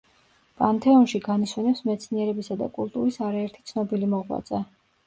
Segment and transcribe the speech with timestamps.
[0.61, 4.67] პანთეონში განისვენებს მეცნიერებისა და კულტურის არაერთი ცნობილი მოღვაწე.